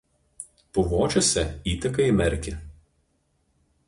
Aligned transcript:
Puvočiuose 0.77 1.43
įteka 1.73 2.07
į 2.13 2.17
Merkį. 2.21 2.55